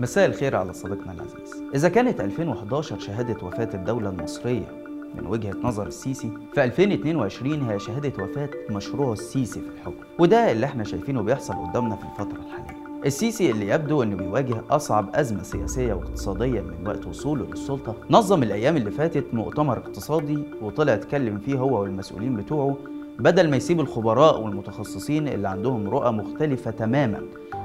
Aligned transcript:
مساء 0.00 0.26
الخير 0.26 0.56
على 0.56 0.72
صديقنا 0.72 1.12
العزيز. 1.12 1.62
إذا 1.74 1.88
كانت 1.88 2.20
2011 2.20 2.98
شهادة 2.98 3.46
وفاة 3.46 3.68
الدولة 3.74 4.10
المصرية 4.10 4.84
من 5.14 5.26
وجهة 5.26 5.54
نظر 5.62 5.86
السيسي 5.86 6.30
في 6.54 6.64
2022 6.64 7.62
هي 7.62 7.78
شهادة 7.78 8.24
وفاة 8.24 8.50
مشروع 8.70 9.12
السيسي 9.12 9.60
في 9.60 9.68
الحكم 9.68 10.04
وده 10.18 10.52
اللي 10.52 10.66
إحنا 10.66 10.84
شايفينه 10.84 11.22
بيحصل 11.22 11.54
قدامنا 11.54 11.96
في 11.96 12.04
الفترة 12.04 12.38
الحالية. 12.46 12.84
السيسي 13.06 13.50
اللي 13.50 13.68
يبدو 13.68 14.02
إنه 14.02 14.16
بيواجه 14.16 14.56
أصعب 14.70 15.08
أزمة 15.14 15.42
سياسية 15.42 15.94
واقتصادية 15.94 16.60
من 16.60 16.86
وقت 16.86 17.06
وصوله 17.06 17.44
للسلطة 17.46 17.94
نظم 18.10 18.42
الأيام 18.42 18.76
اللي 18.76 18.90
فاتت 18.90 19.24
مؤتمر 19.32 19.78
اقتصادي 19.78 20.38
وطلع 20.62 20.94
اتكلم 20.94 21.38
فيه 21.38 21.54
هو 21.58 21.82
والمسؤولين 21.82 22.36
بتوعه 22.36 22.76
بدل 23.18 23.50
ما 23.50 23.56
يسيب 23.56 23.80
الخبراء 23.80 24.40
والمتخصصين 24.40 25.28
اللي 25.28 25.48
عندهم 25.48 25.88
رؤى 25.88 26.12
مختلفة 26.12 26.70
تماما 26.70 27.20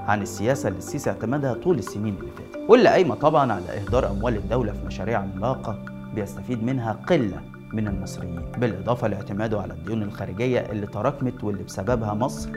عن 0.09 0.21
السياسة 0.21 0.67
اللي 0.69 0.79
السيسي 0.79 1.09
اعتمدها 1.09 1.53
طول 1.53 1.77
السنين 1.77 2.15
اللي 2.15 2.31
فاتت 2.31 2.69
واللي 2.69 2.89
قايمة 2.89 3.15
طبعا 3.15 3.53
على 3.53 3.65
إهدار 3.65 4.11
أموال 4.11 4.35
الدولة 4.35 4.71
في 4.71 4.85
مشاريع 4.85 5.19
عملاقة 5.19 5.79
بيستفيد 6.15 6.63
منها 6.63 6.93
قلة 6.93 7.41
من 7.73 7.87
المصريين 7.87 8.41
بالإضافة 8.57 9.07
لاعتماده 9.07 9.61
على 9.61 9.73
الديون 9.73 10.03
الخارجية 10.03 10.59
اللي 10.59 10.87
تراكمت 10.87 11.43
واللي 11.43 11.63
بسببها 11.63 12.13
مصر 12.13 12.49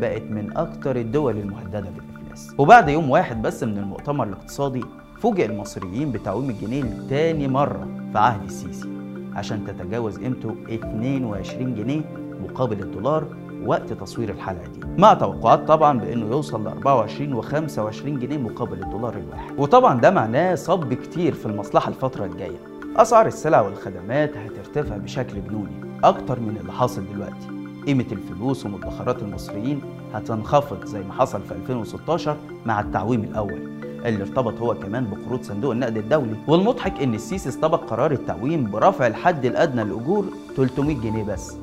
بقت 0.00 0.22
من 0.22 0.56
أكتر 0.56 0.96
الدول 0.96 1.38
المهددة 1.38 1.80
بالإفلاس. 1.80 2.54
وبعد 2.58 2.88
يوم 2.88 3.10
واحد 3.10 3.42
بس 3.42 3.62
من 3.62 3.78
المؤتمر 3.78 4.26
الاقتصادي 4.26 4.84
فوجئ 5.20 5.46
المصريين 5.46 6.12
بتعويم 6.12 6.50
الجنيه 6.50 6.82
لتاني 6.82 7.48
مرة 7.48 7.88
في 8.12 8.18
عهد 8.18 8.44
السيسي 8.44 8.88
عشان 9.34 9.66
تتجاوز 9.66 10.18
قيمته 10.18 10.54
22 10.68 11.74
جنيه 11.74 12.00
مقابل 12.42 12.82
الدولار 12.82 13.24
وقت 13.66 13.92
تصوير 13.92 14.30
الحلقة 14.30 14.66
دي. 14.66 14.80
مع 14.98 15.14
توقعات 15.14 15.68
طبعا 15.68 15.98
بإنه 15.98 16.26
يوصل 16.26 16.64
ل 16.64 16.66
24 16.66 17.42
و25 17.42 18.04
جنيه 18.04 18.38
مقابل 18.38 18.82
الدولار 18.82 19.14
الواحد. 19.16 19.58
وطبعا 19.58 20.00
ده 20.00 20.10
معناه 20.10 20.54
صب 20.54 20.94
كتير 20.94 21.34
في 21.34 21.46
المصلحة 21.46 21.88
الفترة 21.88 22.24
الجاية. 22.24 22.58
أسعار 22.96 23.26
السلع 23.26 23.60
والخدمات 23.60 24.36
هترتفع 24.36 24.96
بشكل 24.96 25.34
جنوني 25.48 25.98
أكتر 26.04 26.40
من 26.40 26.56
اللي 26.60 26.72
حاصل 26.72 27.02
دلوقتي. 27.14 27.48
قيمة 27.86 28.04
الفلوس 28.12 28.66
ومدخرات 28.66 29.22
المصريين 29.22 29.80
هتنخفض 30.14 30.84
زي 30.84 31.02
ما 31.02 31.12
حصل 31.12 31.42
في 31.42 31.52
2016 31.54 32.36
مع 32.66 32.80
التعويم 32.80 33.24
الأول 33.24 33.74
اللي 34.04 34.22
ارتبط 34.22 34.60
هو 34.60 34.74
كمان 34.74 35.06
بقروض 35.06 35.42
صندوق 35.42 35.72
النقد 35.72 35.96
الدولي. 35.96 36.36
والمضحك 36.48 37.02
إن 37.02 37.14
السيسي 37.14 37.48
استبق 37.48 37.84
قرار 37.90 38.12
التعويم 38.12 38.70
برفع 38.70 39.06
الحد 39.06 39.44
الأدنى 39.44 39.84
للاجور 39.84 40.24
300 40.56 41.00
جنيه 41.00 41.24
بس. 41.24 41.56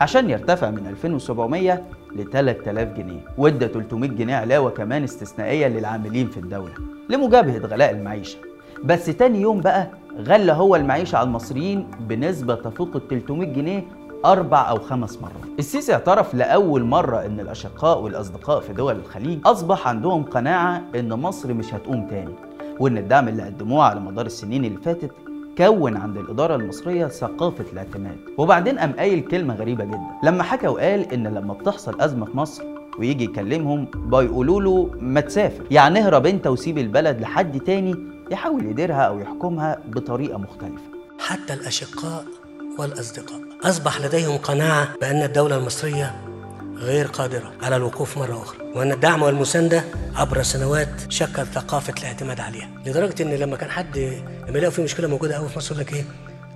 عشان 0.00 0.30
يرتفع 0.30 0.70
من 0.70 0.86
2700 0.86 1.82
ل 2.16 2.24
3000 2.30 2.88
جنيه 2.88 3.20
وادى 3.38 3.68
300 3.68 4.10
جنيه 4.10 4.36
علاوة 4.36 4.70
كمان 4.70 5.04
استثنائية 5.04 5.66
للعاملين 5.68 6.28
في 6.28 6.36
الدولة 6.40 6.72
لمجابهة 7.10 7.58
غلاء 7.58 7.90
المعيشة 7.90 8.38
بس 8.84 9.06
تاني 9.06 9.40
يوم 9.40 9.60
بقى 9.60 9.90
غلى 10.18 10.52
هو 10.52 10.76
المعيشة 10.76 11.16
على 11.16 11.26
المصريين 11.26 11.86
بنسبة 12.00 12.54
تفوق 12.54 12.96
ال 12.96 13.08
300 13.08 13.52
جنيه 13.52 13.84
أربع 14.24 14.70
أو 14.70 14.78
خمس 14.78 15.18
مرات. 15.22 15.58
السيسي 15.58 15.92
اعترف 15.92 16.34
لأول 16.34 16.84
مرة 16.84 17.26
إن 17.26 17.40
الأشقاء 17.40 18.00
والأصدقاء 18.00 18.60
في 18.60 18.72
دول 18.72 18.96
الخليج 18.96 19.38
أصبح 19.46 19.88
عندهم 19.88 20.22
قناعة 20.22 20.82
إن 20.94 21.08
مصر 21.08 21.54
مش 21.54 21.74
هتقوم 21.74 22.06
تاني، 22.06 22.34
وإن 22.80 22.98
الدعم 22.98 23.28
اللي 23.28 23.42
قدموه 23.42 23.84
على 23.84 24.00
مدار 24.00 24.26
السنين 24.26 24.64
اللي 24.64 24.78
فاتت 24.78 25.10
كون 25.58 25.96
عند 25.96 26.16
الإدارة 26.16 26.56
المصرية 26.56 27.06
ثقافة 27.06 27.64
الاعتماد. 27.72 28.16
وبعدين 28.38 28.78
قام 28.78 28.92
قايل 28.92 29.20
كلمة 29.20 29.54
غريبة 29.54 29.84
جدا. 29.84 30.10
لما 30.22 30.42
حكى 30.42 30.68
وقال 30.68 31.12
إن 31.12 31.26
لما 31.26 31.54
بتحصل 31.54 32.00
أزمة 32.00 32.26
في 32.26 32.36
مصر 32.36 32.62
ويجي 32.98 33.24
يكلمهم 33.24 33.88
بيقولوا 33.94 34.60
له 34.60 34.90
ما 35.00 35.20
تسافر. 35.20 35.64
يعني 35.70 35.98
اهرب 35.98 36.26
أنت 36.26 36.46
وسيب 36.46 36.78
البلد 36.78 37.20
لحد 37.20 37.60
تاني 37.60 37.96
يحاول 38.30 38.66
يديرها 38.66 39.02
أو 39.02 39.18
يحكمها 39.18 39.78
بطريقة 39.88 40.38
مختلفة. 40.38 40.82
حتى 41.18 41.52
الأشقاء 41.54 42.24
والأصدقاء. 42.78 43.40
أصبح 43.64 44.00
لديهم 44.00 44.36
قناعة 44.36 44.88
بأن 45.00 45.22
الدولة 45.22 45.56
المصرية 45.56 46.27
غير 46.78 47.06
قادرة 47.06 47.52
على 47.62 47.76
الوقوف 47.76 48.18
مرة 48.18 48.42
أخرى 48.42 48.58
وأن 48.74 48.92
الدعم 48.92 49.22
والمساندة 49.22 49.84
عبر 50.16 50.42
سنوات 50.42 50.88
شكل 51.08 51.46
ثقافة 51.46 51.94
الاعتماد 51.98 52.40
عليها. 52.40 52.68
لدرجة 52.86 53.22
إن 53.22 53.28
لما 53.34 53.56
كان 53.56 53.70
حد 53.70 53.98
لما 54.48 54.58
يلاقوا 54.58 54.70
في 54.70 54.82
مشكلة 54.82 55.08
موجودة 55.08 55.34
قوي 55.34 55.48
في 55.48 55.58
مصر 55.58 55.74
يقول 55.74 55.86
لك 55.86 55.92
إيه 55.94 56.04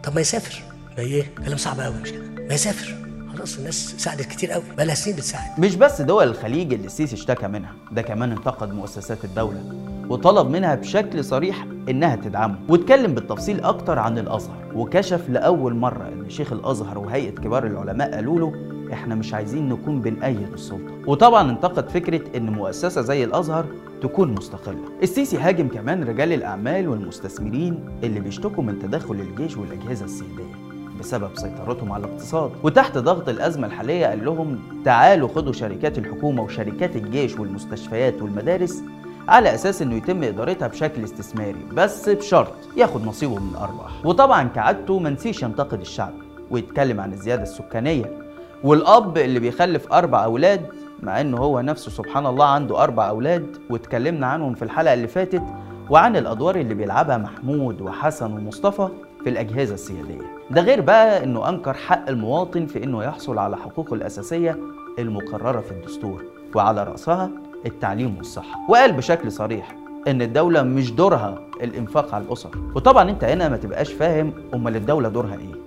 طب 0.05 0.15
ما 0.15 0.21
يسافر. 0.21 0.63
ما 0.99 1.03
إيه 1.03 1.27
كلام 1.45 1.57
صعب 1.57 1.81
قوي 1.81 1.95
مش 1.95 2.11
كده؟ 2.13 2.23
ما 2.49 2.55
يسافر. 2.55 2.95
خلاص 3.37 3.59
الناس 3.59 3.95
ساعدت 3.99 4.27
كتير 4.27 4.51
قوي 4.53 4.63
بقى 4.77 4.87
لها 4.87 4.95
سنين 4.95 5.17
بتساعد. 5.17 5.61
مش 5.61 5.77
بس 5.77 6.01
دول 6.01 6.29
الخليج 6.29 6.73
اللي 6.73 6.87
السيسي 6.87 7.15
اشتكى 7.15 7.47
منها 7.47 7.73
ده 7.93 8.03
كمان 8.03 8.33
انتقد 8.33 8.73
مؤسسات 8.73 9.25
الدولة 9.25 9.61
وطلب 10.09 10.51
منها 10.51 10.75
بشكل 10.75 11.25
صريح 11.25 11.67
إنها 11.89 12.17
تدعمه 12.17 12.59
واتكلم 12.69 13.15
بالتفصيل 13.15 13.65
أكتر 13.65 13.99
عن 13.99 14.19
الأزهر 14.19 14.73
وكشف 14.75 15.21
لأول 15.29 15.75
مرة 15.75 16.09
إن 16.09 16.31
شيخ 16.31 16.53
الأزهر 16.53 16.99
وهيئة 16.99 17.31
كبار 17.31 17.67
العلماء 17.67 18.15
قالوا 18.15 18.39
له 18.41 18.72
إحنا 18.93 19.15
مش 19.15 19.35
عايزين 19.35 19.69
نكون 19.69 20.01
بنأيد 20.01 20.53
السلطة. 20.53 20.93
وطبعا 21.07 21.51
انتقد 21.51 21.89
فكرة 21.89 22.37
إن 22.37 22.51
مؤسسة 22.51 23.01
زي 23.01 23.25
الأزهر 23.25 23.65
تكون 24.03 24.31
مستقلة. 24.31 24.79
السيسي 25.03 25.39
هاجم 25.39 25.69
كمان 25.69 26.05
رجال 26.05 26.33
الأعمال 26.33 26.89
والمستثمرين 26.89 27.85
اللي 28.03 28.21
بيشتكوا 28.21 28.63
من 28.63 28.79
تدخل 28.79 29.15
الجيش 29.15 29.57
والأجهزة 29.57 30.05
السيادية 30.05 30.55
بسبب 31.01 31.31
سيطرتهم 31.35 31.93
على 31.93 32.05
الاقتصاد. 32.05 32.51
وتحت 32.63 32.99
ضغط 32.99 33.29
الأزمة 33.29 33.67
الحالية 33.67 34.07
قال 34.07 34.25
لهم 34.25 34.59
تعالوا 34.85 35.29
خدوا 35.29 35.53
شركات 35.53 35.99
الحكومة 35.99 36.43
وشركات 36.43 36.97
الجيش 36.97 37.39
والمستشفيات 37.39 38.23
والمدارس 38.23 38.83
على 39.29 39.55
أساس 39.55 39.83
إنه 39.83 39.95
يتم 39.95 40.23
إدارتها 40.23 40.69
بشكل 40.69 41.05
استثماري 41.05 41.67
بس 41.73 42.09
بشرط 42.09 42.53
ياخد 42.77 43.07
نصيبه 43.07 43.35
من 43.39 43.51
الأرباح. 43.51 44.07
وطبعا 44.07 44.49
كعادته 44.49 44.99
منسيش 44.99 45.43
ينتقد 45.43 45.81
الشعب 45.81 46.13
ويتكلم 46.51 47.01
عن 47.01 47.13
الزيادة 47.13 47.43
السكانية. 47.43 48.22
والأب 48.65 49.19
اللي 49.19 49.39
بيخلف 49.41 49.93
أربع 49.93 50.25
أولاد 50.25 50.67
مع 51.03 51.21
إنه 51.21 51.39
هو 51.39 51.61
نفسه 51.61 51.91
سبحان 51.91 52.27
الله 52.27 52.45
عنده 52.45 52.83
أربع 52.83 53.09
أولاد 53.09 53.47
واتكلمنا 53.71 54.27
عنهم 54.27 54.55
في 54.55 54.63
الحلقة 54.63 54.95
اللي 54.95 55.09
فاتت 55.09 55.43
وعن 55.91 56.17
الأدوار 56.17 56.57
اللي 56.57 56.75
بيلعبها 56.75 57.17
محمود 57.19 57.81
وحسن 57.81 58.33
ومصطفى 58.33 58.89
في 59.25 59.29
الأجهزة 59.31 59.75
السيادية. 59.75 60.21
ده 60.51 60.61
غير 60.61 60.81
بقى 60.81 61.25
أنه 61.25 61.49
أنكر 61.49 61.75
حق 61.75 62.09
المواطن 62.09 62.67
في 62.67 62.85
أنه 62.85 63.05
يحصل 63.05 63.39
على 63.39 63.57
حقوقه 63.57 63.95
الأساسية 63.95 64.59
المقررة 64.99 65.61
في 65.61 65.71
الدستور 65.73 66.25
وعلى 66.55 66.85
رأسها 66.85 67.31
التعليم 67.67 68.17
والصحة. 68.17 68.59
وقال 68.69 68.93
بشكل 68.93 69.33
صريح 69.33 69.77
إن 70.09 70.23
الدولة 70.23 70.63
مش 70.63 70.93
دورها 70.93 71.39
الإنفاق 71.63 72.15
على 72.15 72.25
الأسر. 72.25 72.51
وطبعا 72.75 73.11
أنت 73.11 73.25
هنا 73.25 73.49
ما 73.49 73.57
تبقاش 73.57 73.93
فاهم 73.93 74.33
أمال 74.55 74.77
الدولة 74.77 75.09
دورها 75.09 75.35
إيه. 75.35 75.62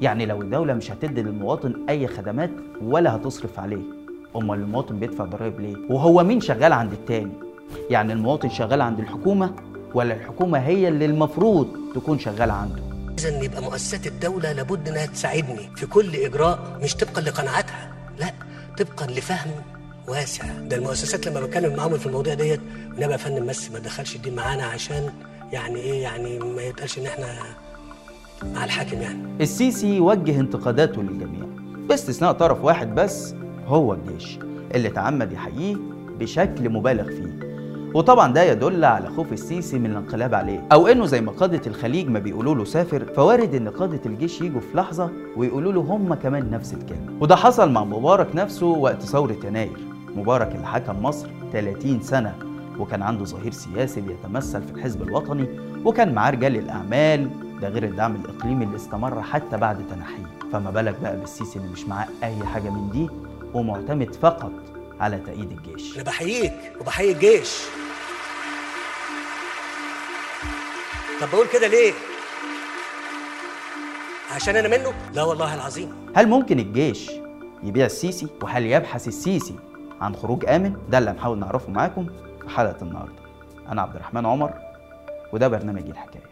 يعني 0.00 0.26
لو 0.26 0.42
الدولة 0.42 0.74
مش 0.74 0.90
هتدي 0.90 1.22
للمواطن 1.22 1.74
أي 1.88 2.06
خدمات 2.06 2.50
ولا 2.82 3.16
هتصرف 3.16 3.58
عليه. 3.60 3.82
أمال 4.36 4.58
المواطن 4.58 4.98
بيدفع 4.98 5.24
ضرائب 5.24 5.60
ليه؟ 5.60 5.76
وهو 5.90 6.22
مين 6.24 6.40
شغال 6.40 6.72
عند 6.72 6.92
التاني؟ 6.92 7.32
يعني 7.90 8.12
المواطن 8.12 8.48
شغال 8.50 8.80
عند 8.80 8.98
الحكومة 8.98 9.54
ولا 9.94 10.14
الحكومة 10.14 10.58
هي 10.58 10.88
اللي 10.88 11.04
المفروض 11.04 11.68
تكون 11.94 12.18
شغالة 12.18 12.52
عنده؟ 12.52 12.82
إذا 13.18 13.42
يبقى 13.44 13.62
مؤسسات 13.62 14.06
الدولة 14.06 14.52
لابد 14.52 14.88
إنها 14.88 15.06
تساعدني 15.06 15.70
في 15.76 15.86
كل 15.86 16.16
إجراء 16.16 16.78
مش 16.82 16.94
طبقا 16.96 17.20
لقناعاتها 17.20 17.92
لا 18.18 18.32
طبقا 18.78 19.06
لفهم 19.06 19.50
واسع. 20.08 20.44
ده 20.44 20.76
المؤسسات 20.76 21.26
لما 21.26 21.40
بتكلم 21.40 21.76
معاهم 21.76 21.98
في 21.98 22.06
المواضيع 22.06 22.34
ديت 22.34 22.60
ونبقى 22.98 23.18
يا 23.34 23.40
بس 23.40 23.70
ما 23.70 23.78
تدخلش 23.78 24.16
الدين 24.16 24.34
معانا 24.34 24.64
عشان 24.64 25.10
يعني 25.52 25.76
إيه 25.76 26.02
يعني 26.02 26.38
ما 26.38 26.62
يتقالش 26.62 26.98
إن 26.98 27.06
إحنا 27.06 27.26
مع 28.54 28.64
الحاكم 28.64 29.00
يعني. 29.00 29.18
السيسي 29.40 30.00
وجه 30.00 30.40
انتقاداته 30.40 31.02
للجميع 31.02 31.44
باستثناء 31.88 32.32
طرف 32.32 32.64
واحد 32.64 32.94
بس 32.94 33.34
هو 33.66 33.94
الجيش 33.94 34.38
اللي 34.74 34.88
تعمد 34.88 35.32
يحييه 35.32 35.76
بشكل 36.20 36.70
مبالغ 36.70 37.04
فيه. 37.08 37.40
وطبعا 37.94 38.32
ده 38.32 38.42
يدل 38.42 38.84
على 38.84 39.08
خوف 39.08 39.32
السيسي 39.32 39.78
من 39.78 39.90
الانقلاب 39.90 40.34
عليه 40.34 40.66
أو 40.72 40.86
إنه 40.86 41.06
زي 41.06 41.20
ما 41.20 41.32
قادة 41.32 41.60
الخليج 41.66 42.08
ما 42.08 42.18
بيقولوا 42.18 42.54
له 42.54 42.64
سافر 42.64 43.04
فوارد 43.16 43.54
إن 43.54 43.68
قادة 43.68 44.00
الجيش 44.06 44.40
يجوا 44.40 44.60
في 44.60 44.76
لحظة 44.78 45.10
ويقولوا 45.36 45.72
له 45.72 45.80
هم 45.80 46.14
كمان 46.14 46.50
نفس 46.50 46.74
الكلمة. 46.74 47.12
وده 47.20 47.36
حصل 47.36 47.70
مع 47.70 47.84
مبارك 47.84 48.36
نفسه 48.36 48.66
وقت 48.66 49.02
ثورة 49.02 49.36
يناير. 49.44 49.76
مبارك 50.16 50.54
اللي 50.54 50.66
حكم 50.66 51.02
مصر 51.02 51.28
30 51.52 52.00
سنة 52.02 52.34
وكان 52.78 53.02
عنده 53.02 53.24
ظهير 53.24 53.52
سياسي 53.52 54.00
بيتمثل 54.00 54.62
في 54.62 54.72
الحزب 54.74 55.02
الوطني 55.02 55.46
وكان 55.84 56.14
معاه 56.14 56.30
رجال 56.30 56.56
الأعمال 56.56 57.28
ده 57.60 57.68
غير 57.68 57.84
الدعم 57.84 58.14
الإقليمي 58.16 58.64
اللي 58.64 58.76
استمر 58.76 59.22
حتى 59.22 59.56
بعد 59.56 59.86
تنحيه. 59.90 60.50
فما 60.52 60.70
بالك 60.70 61.00
بقى 61.00 61.16
بالسيسي 61.16 61.58
اللي 61.58 61.70
مش 61.72 61.84
معاه 61.84 62.08
أي 62.22 62.46
حاجة 62.46 62.70
من 62.70 62.90
دي 62.90 63.08
ومعتمد 63.54 64.14
فقط 64.14 64.52
على 65.00 65.18
تأييد 65.18 65.50
الجيش. 65.50 65.94
أنا 65.94 66.04
بحييك 66.04 66.52
وبحيي 66.80 67.12
الجيش. 67.12 67.58
طب 71.20 71.28
بقول 71.32 71.46
كده 71.52 71.66
ليه؟ 71.66 71.92
عشان 74.34 74.56
أنا 74.56 74.68
منه؟ 74.78 74.92
لا 75.14 75.22
والله 75.22 75.54
العظيم. 75.54 75.92
هل 76.16 76.28
ممكن 76.28 76.58
الجيش 76.58 77.10
يبيع 77.62 77.86
السيسي؟ 77.86 78.26
وهل 78.42 78.66
يبحث 78.66 79.08
السيسي 79.08 79.54
عن 80.00 80.16
خروج 80.16 80.44
آمن؟ 80.48 80.76
ده 80.90 80.98
اللي 80.98 81.10
هنحاول 81.10 81.38
نعرفه 81.38 81.70
معاكم 81.72 82.06
في 82.42 82.48
حلقة 82.48 82.76
النهارده. 82.82 83.12
أنا 83.68 83.82
عبد 83.82 83.94
الرحمن 83.94 84.26
عمر 84.26 84.52
وده 85.32 85.48
برنامج 85.48 85.88
الحكاية. 85.88 86.29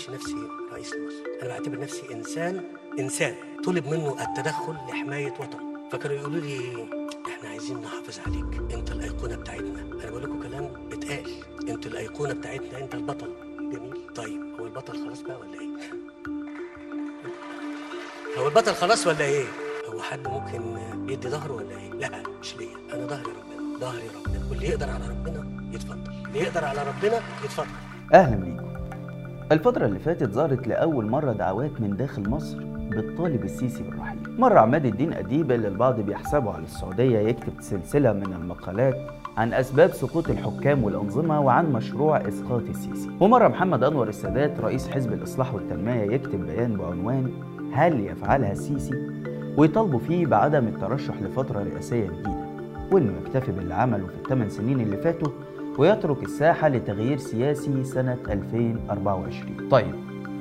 بعتبرش 0.00 0.10
نفسي 0.10 0.48
رئيس 0.72 0.94
لمصر 0.94 1.42
أنا 1.42 1.48
بعتبر 1.48 1.80
نفسي 1.80 2.12
إنسان 2.12 2.64
إنسان. 2.98 3.34
طلب 3.64 3.86
منه 3.86 4.16
التدخل 4.22 4.74
لحماية 4.88 5.32
وطن. 5.40 5.58
فكانوا 5.92 6.16
يقولوا 6.16 6.40
لي 6.40 6.88
إحنا 7.28 7.48
عايزين 7.48 7.80
نحافظ 7.82 8.18
عليك. 8.26 8.74
أنت 8.74 8.92
الأيقونة 8.92 9.36
بتاعتنا. 9.36 9.80
أنا 9.80 10.10
بقول 10.10 10.22
لكم 10.22 10.42
كلام 10.42 10.88
اتقال 10.92 11.30
أنت 11.68 11.86
الأيقونة 11.86 12.34
بتاعتنا 12.34 12.78
أنت 12.78 12.94
البطل. 12.94 13.32
جميل. 13.58 14.14
طيب 14.14 14.60
هو 14.60 14.66
البطل 14.66 15.06
خلاص 15.06 15.22
بقى 15.22 15.40
ولا 15.40 15.60
إيه؟ 15.60 15.68
هو 18.38 18.48
البطل 18.48 18.74
خلاص 18.74 19.06
ولا 19.06 19.24
إيه؟ 19.24 19.46
هو 19.88 20.02
حد 20.02 20.28
ممكن 20.28 20.78
يدي 21.12 21.28
ظهره 21.28 21.52
ولا 21.52 21.76
إيه؟ 21.76 21.90
لا 21.90 22.22
مش 22.40 22.56
ليا. 22.56 22.76
أنا 22.92 23.06
ظهري 23.06 23.32
ربنا 23.32 23.78
ظهري 23.78 24.08
ربنا. 24.16 24.50
واللي 24.50 24.68
يقدر 24.68 24.90
على 24.90 25.08
ربنا 25.08 25.60
يتفضل. 25.72 26.12
اللي 26.26 26.40
يقدر 26.40 26.64
على 26.64 26.82
ربنا 26.82 27.22
يتفضل. 27.44 27.68
أهلا 28.14 28.36
بيكم 28.36 28.59
الفترة 29.52 29.86
اللي 29.86 29.98
فاتت 29.98 30.30
ظهرت 30.30 30.66
لأول 30.68 31.06
مرة 31.06 31.32
دعوات 31.32 31.80
من 31.80 31.96
داخل 31.96 32.30
مصر 32.30 32.58
بتطالب 32.64 33.44
السيسي 33.44 33.82
بالرحيل. 33.82 34.18
مرة 34.38 34.58
عماد 34.60 34.86
الدين 34.86 35.12
أديب 35.12 35.52
اللي 35.52 35.68
البعض 35.68 36.00
بيحسبه 36.00 36.52
على 36.52 36.64
السعودية 36.64 37.18
يكتب 37.18 37.52
سلسلة 37.60 38.12
من 38.12 38.32
المقالات 38.32 38.96
عن 39.36 39.52
أسباب 39.52 39.90
سقوط 39.90 40.30
الحكام 40.30 40.84
والأنظمة 40.84 41.40
وعن 41.40 41.72
مشروع 41.72 42.28
إسقاط 42.28 42.62
السيسي. 42.68 43.10
ومرة 43.20 43.48
محمد 43.48 43.84
أنور 43.84 44.08
السادات 44.08 44.60
رئيس 44.60 44.88
حزب 44.88 45.12
الإصلاح 45.12 45.54
والتنمية 45.54 46.14
يكتب 46.14 46.46
بيان 46.46 46.76
بعنوان 46.76 47.30
هل 47.72 48.00
يفعلها 48.00 48.52
السيسي؟ 48.52 48.94
ويطالبوا 49.56 49.98
فيه 49.98 50.26
بعدم 50.26 50.66
الترشح 50.68 51.22
لفترة 51.22 51.62
رئاسية 51.62 52.06
جديدة. 52.06 52.40
وإنه 52.92 53.12
يكتفي 53.26 53.52
باللي 53.52 53.74
عمله 53.74 54.06
في 54.06 54.14
الثمان 54.14 54.48
سنين 54.48 54.80
اللي 54.80 54.96
فاتوا 54.96 55.32
ويترك 55.80 56.22
الساحة 56.22 56.68
لتغيير 56.68 57.16
سياسي 57.16 57.84
سنة 57.84 58.18
2024 58.28 59.68
طيب 59.70 59.94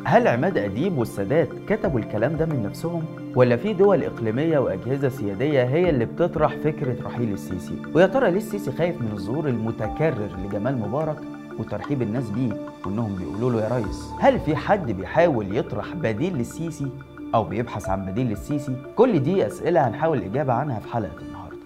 هل 0.06 0.27
عماد 0.27 0.57
أديب 0.57 0.97
والسادات 0.97 1.50
كتبوا 1.68 2.00
الكلام 2.00 2.36
ده 2.38 2.45
من 2.45 2.63
نفسهم؟ 2.63 3.06
ولا 3.36 3.56
في 3.56 3.74
دول 3.74 4.03
إقليمية 4.03 4.59
وأجهزة 4.59 5.09
سيادية 5.09 5.63
هي 5.63 5.89
اللي 5.89 6.06
بتطرح 6.06 6.56
فكرة 6.56 6.95
رحيل 7.06 7.33
السيسي؟ 7.33 7.75
ويا 7.95 8.06
ترى 8.06 8.31
ليه 8.31 8.38
السيسي 8.38 8.71
خايف 8.71 9.01
من 9.01 9.12
الظهور 9.12 9.47
المتكرر 9.47 10.30
لجمال 10.45 10.77
مبارك 10.77 11.18
وترحيب 11.59 12.01
الناس 12.01 12.30
بيه 12.31 12.53
وإنهم 12.86 13.15
بيقولوا 13.15 13.51
له 13.51 13.62
يا 13.68 13.75
ريس؟ 13.77 14.09
هل 14.19 14.39
في 14.39 14.56
حد 14.56 14.91
بيحاول 14.91 15.57
يطرح 15.57 15.94
بديل 15.94 16.33
للسيسي 16.38 16.88
أو 17.36 17.44
بيبحث 17.44 17.89
عن 17.89 18.06
بديل 18.06 18.27
للسيسي؟ 18.27 18.75
كل 18.95 19.19
دي 19.19 19.45
أسئلة 19.45 19.88
هنحاول 19.88 20.18
الإجابة 20.18 20.53
عنها 20.53 20.80
في 20.80 20.94
حلقة 20.94 21.21
النهاردة 21.27 21.57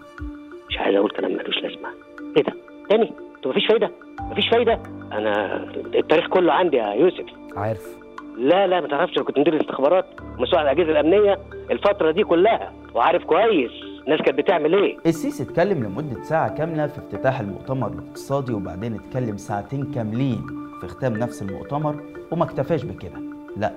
مش 0.70 0.78
عايز 0.78 0.96
أقول 0.96 1.12
كلام 1.12 1.32
ملوش 1.32 1.58
لازمة 1.64 1.90
إيه 2.38 2.44
ده 2.44 2.54
تاني 2.90 3.14
أنتوا 3.46 3.52
مفيش 3.52 3.68
فايدة؟ 3.68 3.92
مفيش 4.32 4.50
فايدة؟ 4.50 4.80
أنا 5.12 5.64
التاريخ 5.96 6.28
كله 6.28 6.54
عندي 6.54 6.78
يا 6.78 6.94
يوسف. 6.94 7.26
عارف. 7.56 7.98
لا 8.38 8.68
لا 8.68 8.82
ما 8.82 8.88
تعرفش 8.88 9.18
أنا 9.18 9.26
كنت 9.26 9.40
مدير 9.40 9.54
الاستخبارات 9.54 10.06
ومسؤول 10.38 10.60
عن 10.60 10.66
الأجهزة 10.66 10.92
الأمنية 10.92 11.40
الفترة 11.72 12.12
دي 12.12 12.24
كلها 12.24 12.72
وعارف 12.94 13.24
كويس 13.24 13.72
الناس 14.06 14.22
كانت 14.22 14.38
بتعمل 14.38 14.76
إيه. 14.76 14.98
السيسي 15.06 15.44
اتكلم 15.44 15.84
لمدة 15.84 16.24
ساعة 16.24 16.56
كاملة 16.58 16.88
في 16.88 16.98
افتتاح 16.98 17.40
المؤتمر 17.40 17.88
الاقتصادي 17.88 18.54
وبعدين 18.54 18.94
اتكلم 18.96 19.38
ساعتين 19.38 19.92
كاملين 19.92 20.42
في 20.82 20.88
ختام 20.88 21.14
نفس 21.18 21.42
المؤتمر 21.42 21.96
وما 22.32 22.44
اكتفاش 22.44 22.84
بكده. 22.84 23.20
لا 23.58 23.72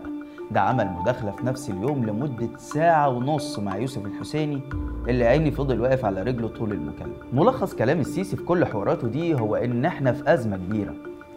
ده 0.51 0.61
عمل 0.61 0.89
مداخلة 1.03 1.31
في 1.31 1.47
نفس 1.47 1.71
اليوم 1.71 2.07
لمدة 2.07 2.57
ساعة 2.57 3.09
ونص 3.09 3.59
مع 3.59 3.77
يوسف 3.77 4.07
الحسيني 4.07 4.61
اللي 5.09 5.25
عيني 5.27 5.51
فضل 5.51 5.81
واقف 5.81 6.05
على 6.05 6.23
رجله 6.23 6.49
طول 6.49 6.73
المكالمة. 6.73 7.15
ملخص 7.33 7.75
كلام 7.75 8.01
السيسي 8.01 8.37
في 8.37 8.43
كل 8.43 8.65
حواراته 8.65 9.09
دي 9.09 9.35
هو 9.35 9.57
إن 9.57 9.85
إحنا 9.85 10.13
في 10.13 10.35
أزمة 10.35 10.57
كبيرة 10.57 10.95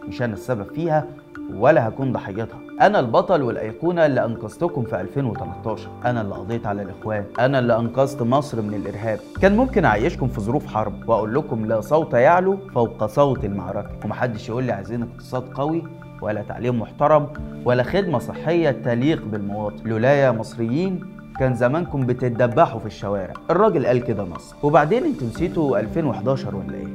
مش 0.08 0.22
أنا 0.22 0.34
السبب 0.34 0.74
فيها 0.74 1.06
ولا 1.54 1.88
هكون 1.88 2.12
ضحيتها. 2.12 2.58
أنا 2.80 3.00
البطل 3.00 3.42
والأيقونة 3.42 4.06
اللي 4.06 4.24
أنقذتكم 4.24 4.82
في 4.82 5.00
2013 5.00 5.88
أنا 6.04 6.20
اللي 6.20 6.34
قضيت 6.34 6.66
على 6.66 6.82
الإخوان. 6.82 7.24
أنا 7.38 7.58
اللي 7.58 7.76
أنقذت 7.76 8.22
مصر 8.22 8.62
من 8.62 8.74
الإرهاب. 8.74 9.18
كان 9.42 9.56
ممكن 9.56 9.84
أعيشكم 9.84 10.28
في 10.28 10.40
ظروف 10.40 10.66
حرب 10.66 11.08
وأقول 11.08 11.34
لكم 11.34 11.66
لا 11.66 11.80
صوت 11.80 12.14
يعلو 12.14 12.56
فوق 12.74 13.06
صوت 13.06 13.44
المعركة. 13.44 13.90
ومحدش 14.04 14.48
يقول 14.48 14.64
لي 14.64 14.72
عايزين 14.72 15.02
اقتصاد 15.02 15.42
قوي 15.54 15.82
ولا 16.22 16.42
تعليم 16.42 16.80
محترم 16.80 17.26
ولا 17.64 17.82
خدمة 17.82 18.18
صحية 18.18 18.70
تليق 18.70 19.24
بالمواطن. 19.24 19.76
لولا 19.88 20.14
يا 20.14 20.30
مصريين 20.30 21.00
كان 21.40 21.54
زمانكم 21.54 22.06
بتتدبحوا 22.06 22.80
في 22.80 22.86
الشوارع. 22.86 23.34
الراجل 23.50 23.86
قال 23.86 24.04
كده 24.04 24.22
نص 24.22 24.54
وبعدين 24.62 25.04
أنتوا 25.04 25.26
نسيتوا 25.26 25.78
2011 25.78 26.54
ولا 26.56 26.74
إيه؟ 26.74 26.86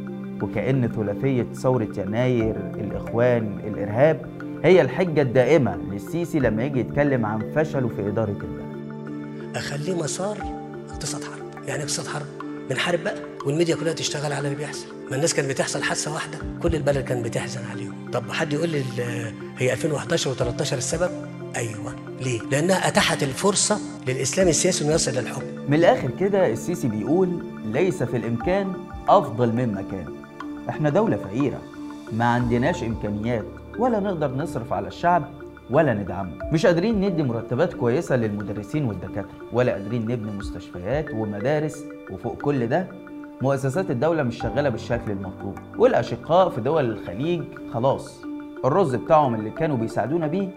وكأن 0.41 0.87
ثلاثية 0.87 1.45
ثورة 1.53 1.87
يناير 1.97 2.55
الإخوان 2.75 3.59
الإرهاب 3.67 4.25
هي 4.63 4.81
الحجة 4.81 5.21
الدائمة 5.21 5.75
للسيسي 5.91 6.39
لما 6.39 6.63
يجي 6.63 6.79
يتكلم 6.79 7.25
عن 7.25 7.51
فشله 7.55 7.87
في 7.87 8.07
إدارة 8.07 8.29
البلد. 8.29 9.55
أخليه 9.55 9.95
مسار 10.03 10.37
اقتصاد 10.89 11.23
حرب. 11.23 11.67
يعني 11.67 11.81
اقتصاد 11.81 12.07
حرب 12.07 12.25
بنحارب 12.69 13.03
بقى 13.03 13.15
والميديا 13.45 13.75
كلها 13.75 13.93
تشتغل 13.93 14.33
على 14.33 14.47
اللي 14.47 14.57
بيحصل. 14.57 14.85
ما 15.09 15.15
الناس 15.15 15.33
كانت 15.33 15.49
بتحصل 15.49 15.83
حادثة 15.83 16.13
واحدة 16.13 16.37
كل 16.63 16.75
البلد 16.75 17.03
كانت 17.05 17.25
بتحزن 17.25 17.61
عليهم. 17.71 18.11
طب 18.13 18.31
حد 18.31 18.53
يقول 18.53 18.69
لي 18.69 18.83
هي 19.57 19.73
2011 19.73 20.33
و13 20.35 20.73
السبب؟ 20.73 21.11
أيوه. 21.55 21.95
ليه؟ 22.21 22.41
لأنها 22.51 22.87
أتاحت 22.87 23.23
الفرصة 23.23 23.79
للإسلام 24.07 24.47
السياسي 24.47 24.85
إنه 24.85 24.93
يصل 24.93 25.11
للحكم. 25.11 25.43
من 25.67 25.73
الآخر 25.73 26.09
كده 26.19 26.51
السيسي 26.51 26.87
بيقول 26.87 27.29
ليس 27.65 28.03
في 28.03 28.17
الإمكان 28.17 28.73
أفضل 29.09 29.51
مما 29.51 29.83
كان 29.91 30.05
إحنا 30.69 30.89
دولة 30.89 31.17
فقيرة 31.17 31.61
ما 32.13 32.25
عندناش 32.25 32.83
إمكانيات 32.83 33.45
ولا 33.79 33.99
نقدر 33.99 34.31
نصرف 34.35 34.73
على 34.73 34.87
الشعب 34.87 35.23
ولا 35.69 35.93
ندعمه. 35.93 36.31
مش 36.51 36.65
قادرين 36.65 37.01
ندي 37.01 37.23
مرتبات 37.23 37.73
كويسة 37.73 38.15
للمدرسين 38.15 38.85
والدكاترة 38.85 39.29
ولا 39.53 39.71
قادرين 39.71 40.01
نبني 40.01 40.31
مستشفيات 40.31 41.09
ومدارس 41.13 41.83
وفوق 42.11 42.37
كل 42.41 42.67
ده. 42.67 42.87
مؤسسات 43.41 43.91
الدولة 43.91 44.23
مش 44.23 44.37
شغالة 44.37 44.69
بالشكل 44.69 45.11
المطلوب 45.11 45.55
والأشقاء 45.77 46.49
في 46.49 46.61
دول 46.61 46.85
الخليج 46.85 47.43
خلاص. 47.73 48.21
الرز 48.65 48.95
بتاعهم 48.95 49.35
اللي 49.35 49.49
كانوا 49.49 49.77
بيساعدونا 49.77 50.27
بيه 50.27 50.47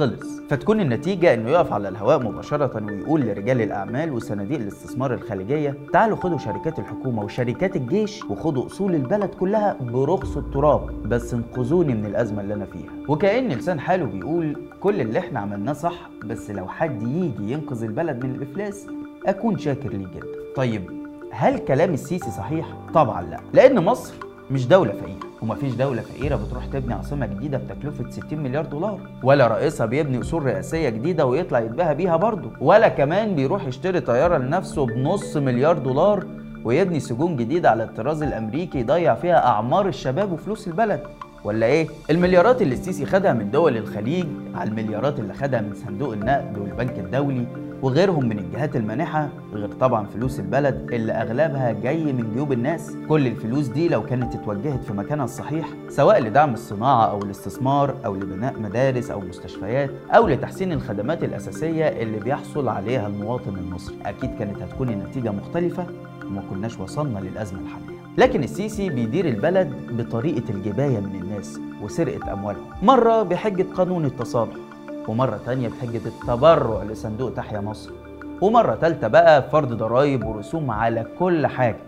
خلص. 0.00 0.40
فتكون 0.50 0.80
النتيجة 0.80 1.34
إنه 1.34 1.50
يقف 1.50 1.72
على 1.72 1.88
الهواء 1.88 2.22
مباشرة 2.22 2.84
ويقول 2.84 3.20
لرجال 3.20 3.60
الأعمال 3.60 4.12
وصناديق 4.12 4.60
الاستثمار 4.60 5.14
الخليجية 5.14 5.74
تعالوا 5.92 6.16
خدوا 6.16 6.38
شركات 6.38 6.78
الحكومة 6.78 7.22
وشركات 7.22 7.76
الجيش 7.76 8.24
وخدوا 8.24 8.66
أصول 8.66 8.94
البلد 8.94 9.30
كلها 9.30 9.76
برخص 9.80 10.36
التراب 10.36 11.08
بس 11.08 11.34
انقذوني 11.34 11.94
من 11.94 12.06
الأزمة 12.06 12.40
اللي 12.42 12.54
أنا 12.54 12.64
فيها. 12.64 12.90
وكأن 13.08 13.48
لسان 13.48 13.80
حاله 13.80 14.04
بيقول 14.04 14.56
كل 14.80 15.00
اللي 15.00 15.18
إحنا 15.18 15.40
عملناه 15.40 15.72
صح 15.72 16.10
بس 16.24 16.50
لو 16.50 16.68
حد 16.68 17.02
يجي 17.02 17.52
ينقذ 17.52 17.82
البلد 17.84 18.24
من 18.24 18.34
الإفلاس 18.34 18.86
أكون 19.26 19.58
شاكر 19.58 19.88
ليه 19.90 20.06
جدا. 20.06 20.26
طيب 20.56 20.90
هل 21.32 21.58
كلام 21.58 21.94
السيسي 21.94 22.30
صحيح؟ 22.30 22.66
طبعا 22.94 23.22
لا 23.22 23.40
لأن 23.52 23.84
مصر 23.84 24.14
مش 24.50 24.68
دولة 24.68 24.92
فقيرة. 24.92 25.29
ومفيش 25.42 25.74
دولة 25.74 26.02
فقيرة 26.02 26.36
بتروح 26.36 26.66
تبني 26.66 26.94
عاصمة 26.94 27.26
جديدة 27.26 27.58
بتكلفة 27.58 28.10
60 28.10 28.38
مليار 28.38 28.64
دولار. 28.66 28.98
ولا 29.22 29.46
رئيسها 29.46 29.86
بيبني 29.86 30.20
أصول 30.20 30.42
رئاسية 30.42 30.88
جديدة 30.88 31.26
ويطلع 31.26 31.60
يتباهى 31.60 31.94
بيها 31.94 32.16
برضه. 32.16 32.50
ولا 32.60 32.88
كمان 32.88 33.34
بيروح 33.34 33.66
يشتري 33.66 34.00
طيارة 34.00 34.38
لنفسه 34.38 34.86
بنص 34.86 35.36
مليار 35.36 35.78
دولار 35.78 36.24
ويبني 36.64 37.00
سجون 37.00 37.36
جديدة 37.36 37.70
على 37.70 37.84
الطراز 37.84 38.22
الأمريكي 38.22 38.78
يضيع 38.78 39.14
فيها 39.14 39.46
أعمار 39.46 39.88
الشباب 39.88 40.32
وفلوس 40.32 40.68
البلد. 40.68 41.00
ولا 41.44 41.66
إيه؟ 41.66 41.88
المليارات 42.10 42.62
اللي 42.62 42.74
السيسي 42.74 43.06
خدها 43.06 43.32
من 43.32 43.50
دول 43.50 43.76
الخليج 43.76 44.26
على 44.54 44.70
المليارات 44.70 45.18
اللي 45.18 45.34
خدها 45.34 45.60
من 45.60 45.74
صندوق 45.74 46.12
النقد 46.12 46.58
والبنك 46.58 46.98
الدولي 46.98 47.46
وغيرهم 47.82 48.28
من 48.28 48.38
الجهات 48.38 48.76
المانحة 48.76 49.28
غير 49.54 49.68
طبعا 49.72 50.06
فلوس 50.06 50.40
البلد 50.40 50.92
اللي 50.92 51.12
أغلبها 51.12 51.72
جاي 51.72 52.12
من 52.12 52.32
جيوب 52.34 52.52
الناس. 52.52 52.92
كل 53.08 53.26
الفلوس 53.26 53.66
دي 53.66 53.88
لو 53.88 54.02
كانت 54.02 54.34
اتوجهت 54.34 54.84
في 54.84 54.92
مكانها 54.92 55.24
الصحيح 55.24 55.68
سواء 55.88 56.22
لدعم 56.22 56.52
الصناعة 56.54 57.04
أو 57.04 57.22
الاستثمار 57.22 57.94
أو 58.04 58.14
لبناء 58.14 58.58
مدارس 58.58 59.10
أو 59.10 59.20
مستشفيات 59.20 59.90
أو 60.10 60.28
لتحسين 60.28 60.72
الخدمات 60.72 61.24
الأساسية 61.24 61.84
اللي 61.84 62.18
بيحصل 62.18 62.68
عليها 62.68 63.06
المواطن 63.06 63.56
المصري. 63.56 63.96
أكيد 64.06 64.30
كانت 64.38 64.62
هتكون 64.62 64.88
النتيجة 64.88 65.30
مختلفة 65.30 65.86
وما 66.26 66.42
كناش 66.50 66.78
وصلنا 66.80 67.18
للأزمة 67.18 67.60
الحالية. 67.60 68.00
لكن 68.18 68.42
السيسي 68.42 68.88
بيدير 68.90 69.28
البلد 69.28 69.72
بطريقة 69.90 70.50
الجباية 70.50 71.00
من 71.00 71.20
الناس 71.22 71.60
وسرقة 71.82 72.32
أموالهم. 72.32 72.64
مرة 72.82 73.22
بحجة 73.22 73.66
قانون 73.74 74.04
التصالح 74.04 74.54
ومرة 75.08 75.40
تانية 75.46 75.68
بحجة 75.68 76.00
التبرع 76.06 76.82
لصندوق 76.82 77.34
تحيا 77.34 77.60
مصر. 77.60 77.90
ومرة 78.40 78.74
تالتة 78.74 79.08
بقى 79.08 79.50
فرض 79.50 79.72
ضرائب 79.72 80.26
ورسوم 80.26 80.70
على 80.70 81.06
كل 81.18 81.46
حاجة. 81.46 81.80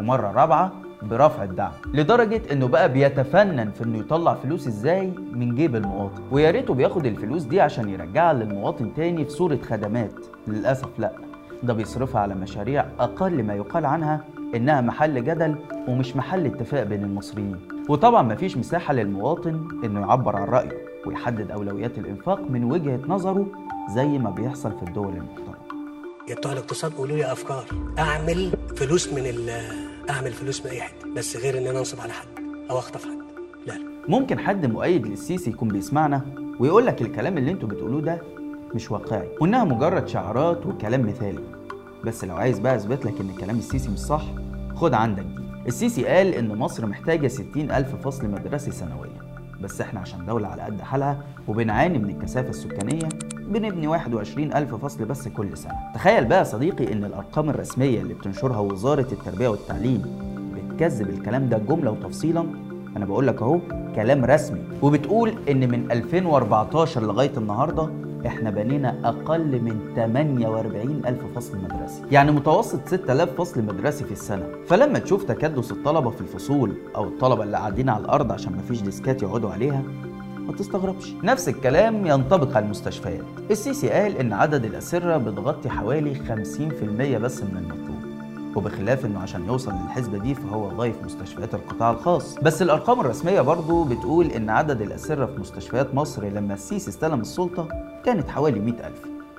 ومرة 0.00 0.32
رابعة 0.32 0.72
برفع 1.02 1.44
الدعم. 1.44 1.72
لدرجة 1.94 2.42
إنه 2.52 2.68
بقى 2.68 2.92
بيتفنن 2.92 3.70
في 3.70 3.84
إنه 3.84 3.98
يطلع 3.98 4.34
فلوس 4.34 4.66
إزاي؟ 4.66 5.12
من 5.32 5.54
جيب 5.54 5.76
المواطن. 5.76 6.22
ويا 6.30 6.50
ريته 6.50 6.74
بياخد 6.74 7.06
الفلوس 7.06 7.42
دي 7.42 7.60
عشان 7.60 7.88
يرجعها 7.88 8.32
للمواطن 8.32 8.94
تاني 8.94 9.24
في 9.24 9.30
صورة 9.30 9.58
خدمات. 9.68 10.12
للأسف 10.48 10.88
لأ. 10.98 11.12
ده 11.62 11.72
بيصرفها 11.74 12.20
على 12.20 12.34
مشاريع 12.34 12.84
أقل 13.00 13.42
ما 13.42 13.54
يقال 13.54 13.86
عنها 13.86 14.20
إنها 14.54 14.80
محل 14.80 15.24
جدل 15.24 15.54
ومش 15.88 16.16
محل 16.16 16.46
اتفاق 16.46 16.82
بين 16.82 17.04
المصريين. 17.04 17.56
وطبعا 17.88 18.22
مفيش 18.22 18.56
مساحة 18.56 18.94
للمواطن 18.94 19.68
إنه 19.84 20.00
يعبر 20.00 20.36
عن 20.36 20.48
رأيه. 20.48 20.91
ويحدد 21.06 21.50
أولويات 21.50 21.98
الإنفاق 21.98 22.40
من 22.50 22.64
وجهة 22.64 23.00
نظره 23.08 23.46
زي 23.94 24.06
ما 24.18 24.30
بيحصل 24.30 24.72
في 24.78 24.82
الدول 24.82 25.12
المحترمة. 25.14 25.52
يا 26.28 26.34
بتوع 26.34 26.52
الاقتصاد 26.52 26.92
قولوا 26.92 27.16
لي 27.16 27.32
أفكار. 27.32 27.64
أعمل 27.98 28.52
فلوس 28.76 29.12
من 29.12 29.26
ال 29.26 29.50
أعمل 30.10 30.32
فلوس 30.32 30.64
من 30.66 30.70
أي 30.70 30.80
حتة 30.80 31.14
بس 31.16 31.36
غير 31.36 31.58
إن 31.58 31.66
أنا 31.66 31.78
أنصب 31.78 32.00
على 32.00 32.12
حد 32.12 32.26
أو 32.70 32.78
أخطف 32.78 33.04
حد. 33.04 33.18
لا. 33.66 33.72
لا 33.72 33.78
ممكن 34.08 34.38
حد 34.38 34.66
مؤيد 34.66 35.06
للسيسي 35.06 35.50
يكون 35.50 35.68
بيسمعنا 35.68 36.22
ويقول 36.60 36.86
لك 36.86 37.02
الكلام 37.02 37.38
اللي 37.38 37.50
أنتوا 37.50 37.68
بتقولوه 37.68 38.00
ده 38.00 38.22
مش 38.74 38.90
واقعي 38.90 39.28
وإنها 39.40 39.64
مجرد 39.64 40.08
شعارات 40.08 40.66
وكلام 40.66 41.06
مثالي. 41.06 41.44
بس 42.04 42.24
لو 42.24 42.36
عايز 42.36 42.58
بقى 42.58 42.76
أثبت 42.76 43.06
لك 43.06 43.20
إن 43.20 43.32
كلام 43.40 43.58
السيسي 43.58 43.88
مش 43.90 43.98
صح 43.98 44.22
خد 44.74 44.94
عندك 44.94 45.22
دي. 45.22 45.42
السيسي 45.66 46.06
قال 46.06 46.34
إن 46.34 46.48
مصر 46.48 46.86
محتاجة 46.86 47.28
60 47.28 47.70
ألف 47.70 47.94
فصل 48.06 48.26
مدرسي 48.30 48.70
سنويا 48.70 49.21
بس 49.62 49.80
إحنا 49.80 50.00
عشان 50.00 50.26
دولة 50.26 50.48
على 50.48 50.62
قد 50.62 50.80
حالها 50.80 51.18
وبنعاني 51.48 51.98
من 51.98 52.10
الكثافة 52.10 52.48
السكانية 52.50 53.08
بنبني 53.48 53.86
21 53.86 54.52
ألف 54.52 54.74
فصل 54.74 55.04
بس 55.04 55.28
كل 55.28 55.56
سنة. 55.56 55.72
تخيل 55.94 56.24
بقى 56.24 56.44
صديقي 56.44 56.92
إن 56.92 57.04
الأرقام 57.04 57.50
الرسمية 57.50 58.00
اللي 58.02 58.14
بتنشرها 58.14 58.58
وزارة 58.58 59.06
التربية 59.12 59.48
والتعليم 59.48 60.02
بتكذب 60.54 61.08
الكلام 61.10 61.48
ده 61.48 61.58
جملة 61.58 61.90
وتفصيلا؟ 61.90 62.44
أنا 62.96 63.04
بقول 63.04 63.26
لك 63.26 63.42
أهو 63.42 63.58
كلام 63.94 64.24
رسمي. 64.24 64.60
وبتقول 64.82 65.34
إن 65.50 65.70
من 65.70 65.90
2014 65.92 67.02
لغاية 67.02 67.32
النهاردة 67.36 67.88
إحنا 68.26 68.50
بنينا 68.50 68.96
أقل 69.04 69.60
من 69.62 69.92
48 69.96 71.02
ألف 71.06 71.20
فصل 71.34 71.58
مدرسي. 71.58 72.02
يعني 72.10 72.32
متوسط 72.32 72.88
6000 72.88 73.30
فصل 73.38 73.62
مدرسي 73.62 74.04
في 74.04 74.12
السنة. 74.12 74.44
فلما 74.66 74.98
تشوف 74.98 75.24
تكدس 75.24 75.72
الطلبة 75.72 76.10
في 76.10 76.20
الفصول 76.20 76.72
أو 76.96 77.04
الطلبة 77.04 77.42
اللي 77.44 77.56
قاعدين 77.56 77.88
على 77.88 78.04
الأرض 78.04 78.32
عشان 78.32 78.52
مفيش 78.56 78.82
ديسكات 78.82 79.22
يقعدوا 79.22 79.50
عليها 79.50 79.82
ما 80.46 80.52
تستغربش. 80.52 81.14
نفس 81.24 81.48
الكلام 81.48 82.06
ينطبق 82.06 82.56
على 82.56 82.64
المستشفيات. 82.64 83.24
السيسي 83.50 83.90
قال 83.90 84.16
إن 84.16 84.32
عدد 84.32 84.64
الأسرة 84.64 85.16
بتغطي 85.16 85.68
حوالي 85.68 86.14
50% 86.14 87.18
بس 87.18 87.42
من 87.42 87.56
المطلوب. 87.56 87.91
وبخلاف 88.56 89.04
إنه 89.06 89.20
عشان 89.20 89.46
يوصل 89.46 89.72
للحسبة 89.72 90.18
دي 90.18 90.34
فهو 90.34 90.68
ضايف 90.68 90.96
مستشفيات 91.04 91.54
القطاع 91.54 91.90
الخاص. 91.90 92.38
بس 92.42 92.62
الأرقام 92.62 93.00
الرسمية 93.00 93.40
برضو 93.40 93.84
بتقول 93.84 94.26
إن 94.26 94.50
عدد 94.50 94.80
الأسرة 94.82 95.26
في 95.26 95.40
مستشفيات 95.40 95.94
مصر 95.94 96.24
لما 96.24 96.54
السيسي 96.54 96.90
استلم 96.90 97.20
السلطة 97.20 97.68
كانت 98.04 98.28
حوالي 98.28 98.60
100000 98.60 98.92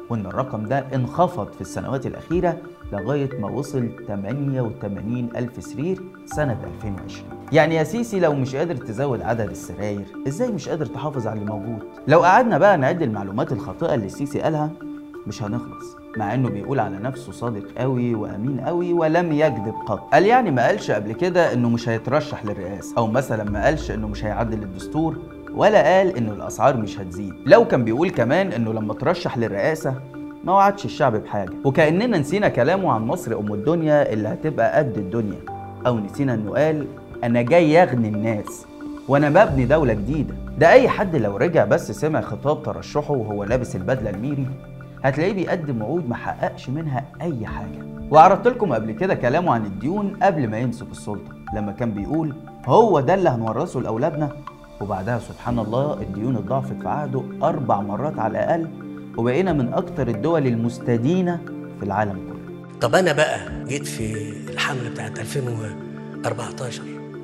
وإن 0.10 0.26
الرقم 0.26 0.66
ده 0.66 0.80
انخفض 0.96 1.52
في 1.54 1.62
السنوات 1.62 2.06
الأخيرة 2.06 2.58
لغاية 2.94 3.40
ما 3.40 3.48
وصل 3.50 3.90
88 4.08 5.30
ألف 5.36 5.64
سرير 5.64 6.02
سنة 6.26 6.58
2020 6.84 7.30
يعني 7.52 7.76
يا 7.76 7.84
سيسي 7.84 8.20
لو 8.20 8.34
مش 8.34 8.56
قادر 8.56 8.76
تزود 8.76 9.22
عدد 9.22 9.50
السراير 9.50 10.06
إزاي 10.28 10.52
مش 10.52 10.70
قادر 10.70 10.86
تحافظ 10.86 11.28
على 11.28 11.40
اللي 11.40 11.52
موجود؟ 11.52 11.80
لو 12.08 12.20
قعدنا 12.24 12.58
بقى 12.58 12.78
نعد 12.78 13.02
المعلومات 13.02 13.52
الخاطئة 13.52 13.94
اللي 13.96 14.06
السيسي 14.06 14.42
قالها 14.42 14.72
مش 15.28 15.44
هنخلص 15.44 15.98
مع 16.18 16.34
إنه 16.34 16.50
بيقول 16.50 16.80
على 16.80 16.98
نفسه 16.98 17.32
صادق 17.32 17.64
قوي 17.78 18.16
وأمين 18.16 18.60
قوي 18.60 18.94
ولم 18.94 19.32
يكذب 19.32 19.74
قط. 19.88 20.00
قال 20.14 20.26
يعني 20.26 20.52
ما 20.52 20.68
قالش 20.68 20.92
قبل 20.92 21.14
كده 21.14 21.54
إنه 21.54 21.70
مش 21.70 21.90
هيترشح 21.90 22.46
للرئاسة 22.46 22.98
أو 22.98 23.08
مثلا 23.08 23.44
ما 23.44 23.66
قالش 23.66 23.92
إنه 23.92 24.08
مش 24.08 24.26
هيعدل 24.26 24.64
الدستور 24.64 25.18
ولا 25.56 25.84
قال 25.98 26.18
إنه 26.18 26.34
الأسعار 26.34 26.78
مش 26.78 27.00
هتزيد. 27.00 27.34
لو 27.46 27.68
كان 27.68 27.84
بيقول 27.84 28.10
كمان 28.10 28.52
إنه 28.52 28.74
لما 28.74 28.94
ترشح 28.94 29.38
للرئاسة 29.38 29.96
ما 30.44 30.54
وعدش 30.54 30.86
الشعب 30.86 31.16
بحاجة. 31.16 31.52
وكأننا 31.66 32.18
نسينا 32.18 32.48
كلامه 32.50 32.92
عن 32.92 33.02
مصر 33.02 33.40
أم 33.40 33.54
الدنيا 33.54 34.14
اللي 34.14 34.28
هتبقى 34.28 34.78
قد 34.78 34.98
الدنيا. 34.98 35.40
أو 35.88 36.00
نسينا 36.00 36.34
إنه 36.34 36.52
قال 36.52 36.88
أنا 37.24 37.42
جاي 37.42 37.84
أغني 37.84 38.08
الناس 38.08 38.66
وأنا 39.08 39.30
ببني 39.30 39.66
دولة 39.66 39.94
جديدة. 39.94 40.34
ده 40.60 40.72
أي 40.72 40.90
حد 40.90 41.16
لو 41.16 41.38
رجع 41.38 41.66
بس 41.66 41.92
سمع 41.92 42.22
خطاب 42.22 42.64
ترشحه 42.64 43.12
وهو 43.14 43.44
لابس 43.44 43.76
البدلة 43.76 44.10
الميري 44.10 44.48
هتلاقيه 45.04 45.34
بيقدم 45.34 45.82
وعود 45.82 46.10
ما 46.10 46.16
حققش 46.16 46.70
منها 46.70 47.06
أي 47.22 47.46
حاجة. 47.46 47.84
وعرضت 48.12 48.48
لكم 48.48 48.74
قبل 48.74 48.92
كده 48.92 49.16
كلامه 49.16 49.54
عن 49.54 49.66
الديون 49.66 50.18
قبل 50.24 50.48
ما 50.48 50.58
يمسك 50.60 50.88
السلطة 50.92 51.32
لما 51.56 51.72
كان 51.72 51.92
بيقول 51.92 52.34
هو 52.66 53.00
ده 53.00 53.14
اللي 53.14 53.30
هنورثه 53.30 53.80
لأولادنا 53.80 54.30
وبعدها 54.82 55.20
سبحان 55.20 55.60
الله 55.60 55.94
الديون 56.02 56.36
اتضاعفت 56.36 56.82
في 56.82 56.88
عهده 56.88 57.24
أربع 57.44 57.82
مرات 57.82 58.20
على 58.20 58.32
الأقل 58.40 58.68
وبقينا 59.18 59.54
من 59.54 59.74
أكتر 59.74 60.08
الدول 60.08 60.48
المستدينة 60.48 61.40
في 61.80 61.86
العالم 61.86 62.14
كله. 62.14 62.80
طب 62.82 62.96
أنا 62.96 63.14
بقى 63.14 63.40
جيت 63.68 63.88
في 63.88 64.14
الحملة 64.50 64.90
بتاعت 64.90 65.20
2014 65.20 66.82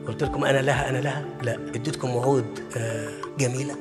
قلت 0.07 0.24
لكم 0.24 0.43
أنا 0.45 0.57
لها 0.57 0.89
أنا 0.89 0.98
لها؟ 0.98 1.25
لا. 1.43 1.53
اديتكم 1.75 2.09
وعود 2.15 2.45
آه، 2.77 3.07
جميلة؟ 3.39 3.74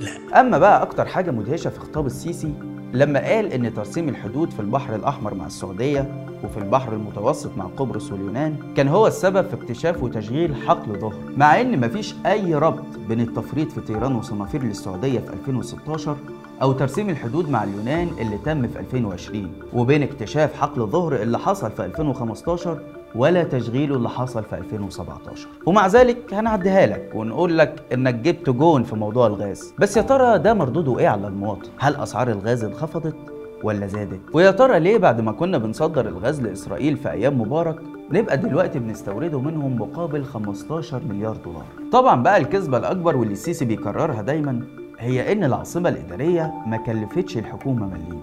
لا. 0.00 0.40
أما 0.40 0.58
بقى 0.58 0.82
أكتر 0.82 1.04
حاجة 1.06 1.30
مدهشة 1.30 1.70
في 1.70 1.80
خطاب 1.80 2.06
السيسي 2.06 2.52
لما 2.92 3.20
قال 3.20 3.52
إن 3.52 3.74
ترسيم 3.74 4.08
الحدود 4.08 4.50
في 4.50 4.60
البحر 4.60 4.94
الأحمر 4.94 5.34
مع 5.34 5.46
السعودية 5.46 6.26
وفي 6.44 6.58
البحر 6.58 6.92
المتوسط 6.92 7.50
مع 7.56 7.64
قبرص 7.64 8.12
واليونان 8.12 8.56
كان 8.76 8.88
هو 8.88 9.06
السبب 9.06 9.46
في 9.48 9.54
اكتشاف 9.54 10.02
وتشغيل 10.02 10.54
حقل 10.54 10.98
ظهر. 11.00 11.14
مع 11.36 11.60
إن 11.60 11.80
مفيش 11.80 12.14
أي 12.26 12.54
ربط 12.54 12.84
بين 13.08 13.20
التفريط 13.20 13.72
في 13.72 13.80
طيران 13.80 14.16
وصنافير 14.16 14.62
للسعودية 14.62 15.18
في 15.20 15.32
2016 15.32 16.16
أو 16.62 16.72
ترسيم 16.72 17.10
الحدود 17.10 17.48
مع 17.50 17.64
اليونان 17.64 18.08
اللي 18.18 18.38
تم 18.38 18.68
في 18.68 18.78
2020 18.80 19.52
وبين 19.72 20.02
اكتشاف 20.02 20.54
حقل 20.54 20.86
ظهر 20.86 21.22
اللي 21.22 21.38
حصل 21.38 21.70
في 21.70 21.84
2015 21.84 22.80
ولا 23.14 23.42
تشغيله 23.44 23.96
اللي 23.96 24.08
حصل 24.08 24.42
في 24.44 24.56
2017 24.58 25.48
ومع 25.66 25.86
ذلك 25.86 26.34
هنعديها 26.34 26.86
لك 26.86 27.12
ونقول 27.14 27.58
لك 27.58 27.82
إنك 27.92 28.14
جبت 28.14 28.50
جون 28.50 28.82
في 28.82 28.96
موضوع 28.96 29.26
الغاز. 29.26 29.74
بس 29.78 29.96
يا 29.96 30.02
ترى 30.02 30.38
ده 30.38 30.54
مردوده 30.54 30.98
إيه 30.98 31.08
على 31.08 31.26
المواطن؟ 31.26 31.68
هل 31.78 31.96
أسعار 31.96 32.30
الغاز 32.30 32.64
انخفضت 32.64 33.16
ولا 33.62 33.86
زادت؟ 33.86 34.20
ويا 34.32 34.50
ترى 34.50 34.80
ليه 34.80 34.98
بعد 34.98 35.20
ما 35.20 35.32
كنا 35.32 35.58
بنصدر 35.58 36.08
الغاز 36.08 36.40
لإسرائيل 36.42 36.96
في 36.96 37.10
أيام 37.10 37.40
مبارك 37.40 37.76
نبقى 38.12 38.36
دلوقتي 38.38 38.78
بنستورده 38.78 39.40
منهم 39.40 39.76
مقابل 39.80 40.24
15 40.24 41.00
مليار 41.08 41.36
دولار؟ 41.44 41.64
طبعا 41.92 42.22
بقى 42.22 42.36
الكذبة 42.36 42.78
الأكبر 42.78 43.16
واللي 43.16 43.32
السيسي 43.32 43.64
بيكررها 43.64 44.22
دايما 44.22 44.60
هي 44.98 45.32
إن 45.32 45.44
العاصمة 45.44 45.88
الإدارية 45.88 46.52
ما 46.66 46.76
كلفتش 46.76 47.36
الحكومة 47.38 47.86
مليم. 47.86 48.20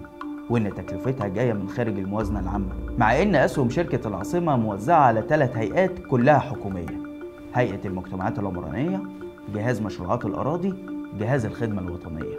وإن 0.49 0.73
تكلفتها 0.75 1.27
جاية 1.27 1.53
من 1.53 1.69
خارج 1.69 1.97
الموازنة 1.99 2.39
العامة 2.39 2.69
مع 2.97 3.21
إن 3.21 3.35
أسهم 3.35 3.69
شركة 3.69 4.07
العاصمة 4.07 4.55
موزعة 4.55 4.99
على 4.99 5.23
ثلاث 5.29 5.57
هيئات 5.57 5.91
كلها 6.09 6.39
حكومية. 6.39 6.85
هيئة 7.53 7.79
المجتمعات 7.85 8.39
العمرانية 8.39 9.01
جهاز 9.55 9.81
مشروعات 9.81 10.25
الأراضي 10.25 10.73
جهاز 11.19 11.45
الخدمة 11.45 11.81
الوطنية. 11.81 12.37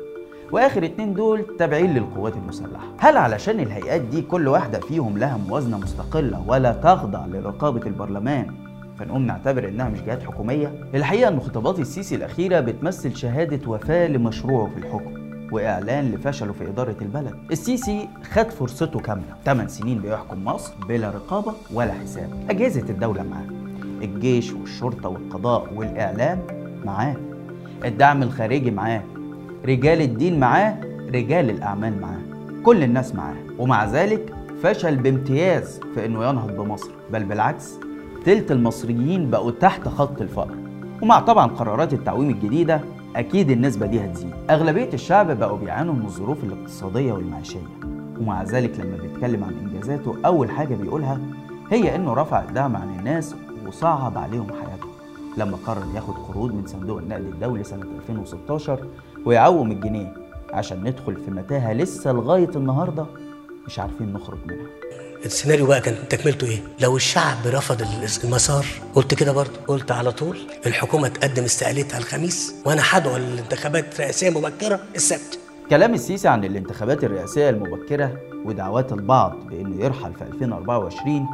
وآخر 0.52 0.84
اتنين 0.84 1.14
دول 1.14 1.44
تابعين 1.58 1.94
للقوات 1.94 2.36
المسلحة. 2.36 2.84
هل 2.98 3.16
علشان 3.16 3.60
الهيئات 3.60 4.00
دي 4.00 4.22
كل 4.22 4.48
واحدة 4.48 4.80
فيهم 4.80 5.18
لها 5.18 5.36
موازنة 5.48 5.78
مستقلة 5.78 6.44
ولا 6.48 6.72
تخضع 6.72 7.26
لرقابة 7.26 7.86
البرلمان 7.86 8.46
فنقوم 8.98 9.22
نعتبر 9.22 9.68
إنها 9.68 9.88
مش 9.88 10.02
جهات 10.02 10.22
حكومية؟ 10.22 10.74
الحقيقة 10.94 11.28
إن 11.28 11.40
خطابات 11.40 11.78
السيسي 11.78 12.14
الأخيرة 12.14 12.60
بتمثل 12.60 13.16
شهادة 13.16 13.70
وفاة 13.70 14.06
لمشروعه 14.06 14.66
في 14.66 14.78
الحكم. 14.78 15.17
وإعلان 15.52 16.12
لفشله 16.12 16.52
في 16.52 16.68
إدارة 16.68 16.96
البلد. 17.02 17.34
السيسي 17.50 18.08
خد 18.32 18.50
فرصته 18.50 19.00
كاملة. 19.00 19.34
8 19.44 19.68
سنين 19.68 19.98
بيحكم 19.98 20.44
مصر 20.44 20.72
بلا 20.88 21.10
رقابة 21.10 21.52
ولا 21.74 21.92
حساب. 21.92 22.30
اجهزه 22.50 22.90
الدولة 22.90 23.22
معاه. 23.22 23.46
الجيش 24.02 24.52
والشرطة 24.52 25.08
والقضاء 25.08 25.74
والإعلام 25.74 26.38
معاه. 26.84 27.16
الدعم 27.84 28.22
الخارجي 28.22 28.70
معاه. 28.70 29.02
رجال 29.66 30.02
الدين 30.02 30.40
معاه. 30.40 30.80
رجال 31.14 31.50
الأعمال 31.50 32.00
معاه. 32.00 32.20
كل 32.64 32.82
الناس 32.82 33.14
معاه. 33.14 33.36
ومع 33.58 33.84
ذلك 33.84 34.34
فشل 34.62 34.96
بامتياز 34.96 35.80
في 35.94 36.06
إنه 36.06 36.28
ينهض 36.28 36.56
بمصر. 36.56 36.90
بل 37.12 37.24
بالعكس 37.24 37.74
تلت 38.24 38.52
المصريين 38.52 39.30
بقوا 39.30 39.50
تحت 39.50 39.88
خط 39.88 40.20
الفقر. 40.20 40.54
ومع 41.02 41.20
طبعا 41.20 41.46
قرارات 41.46 41.92
التعويم 41.92 42.30
الجديدة 42.30 42.80
أكيد 43.18 43.50
النسبة 43.50 43.86
دي 43.86 44.04
هتزيد. 44.04 44.32
أغلبية 44.50 44.88
الشعب 44.94 45.30
بقوا 45.38 45.58
بيعانوا 45.58 45.94
من 45.94 46.04
الظروف 46.04 46.44
الاقتصادية 46.44 47.12
والمعيشية. 47.12 47.66
ومع 48.20 48.42
ذلك 48.42 48.80
لما 48.80 48.96
بيتكلم 48.96 49.44
عن 49.44 49.54
إنجازاته 49.54 50.16
أول 50.26 50.50
حاجة 50.50 50.74
بيقولها 50.74 51.20
هي 51.70 51.96
إنه 51.96 52.14
رفع 52.14 52.42
الدعم 52.44 52.76
عن 52.76 52.98
الناس 52.98 53.34
وصعب 53.66 54.18
عليهم 54.18 54.46
حياتهم. 54.52 54.90
لما 55.36 55.56
قرر 55.66 55.82
ياخد 55.94 56.14
قروض 56.14 56.54
من 56.54 56.66
صندوق 56.66 56.98
النقد 56.98 57.20
الدولي 57.24 57.64
سنة 57.64 57.82
2016 58.08 58.78
ويعوم 59.26 59.70
الجنيه 59.72 60.12
عشان 60.52 60.80
ندخل 60.84 61.16
في 61.16 61.30
متاهة 61.30 61.72
لسه 61.72 62.12
لغاية 62.12 62.50
النهارده 62.56 63.06
مش 63.66 63.78
عارفين 63.78 64.12
نخرج 64.12 64.38
منها. 64.46 64.66
السيناريو 65.24 65.66
بقى 65.66 65.80
كان 65.80 65.94
تكملته 66.10 66.46
إيه؟ 66.46 66.58
لو 66.80 66.96
الشعب 66.96 67.36
رفض 67.46 67.82
المسار 68.24 68.66
قلت 68.94 69.14
كده 69.14 69.32
برضه. 69.32 69.50
قلت 69.66 69.90
على 69.90 70.12
طول 70.12 70.38
الحكومة 70.66 71.08
تقدم 71.08 71.44
استقالتها 71.44 71.98
الخميس 71.98 72.54
وأنا 72.66 72.82
هدعو 72.84 73.16
الانتخابات 73.16 74.00
رئاسيه 74.00 74.30
مبكره 74.30 74.80
السبت. 74.96 75.38
كلام 75.70 75.94
السيسي 75.94 76.28
عن 76.28 76.44
الانتخابات 76.44 77.04
الرئاسية 77.04 77.50
المبكرة 77.50 78.12
ودعوات 78.44 78.92
البعض 78.92 79.36
بأنه 79.50 79.84
يرحل 79.84 80.14
في 80.14 80.22
2024 80.24 81.26